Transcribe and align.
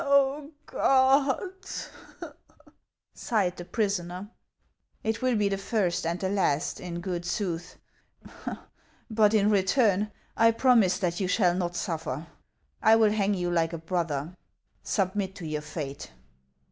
"Oh, 0.03 0.49
God!" 0.65 1.55
sighed 3.13 3.57
the 3.57 3.65
prisoner. 3.65 4.31
"It 5.03 5.21
will 5.21 5.35
be 5.35 5.47
the 5.47 5.59
first 5.59 6.07
and 6.07 6.19
last, 6.23 6.79
in 6.79 7.01
good 7.01 7.23
sooth; 7.23 7.77
but, 9.11 9.35
in 9.35 9.51
return. 9.51 10.09
I 10.35 10.53
promise 10.53 10.97
that 10.97 11.19
you 11.19 11.27
shall 11.27 11.53
not 11.53 11.75
suffer. 11.75 12.25
I 12.81 12.95
will 12.95 13.11
hang 13.11 13.35
you 13.35 13.51
like 13.51 13.73
a 13.73 13.77
brother; 13.77 14.35
submit 14.81 15.35
to 15.35 15.45
your 15.45 15.61
fate." 15.61 16.09